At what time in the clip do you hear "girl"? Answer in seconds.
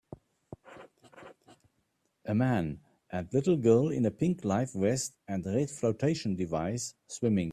3.57-3.89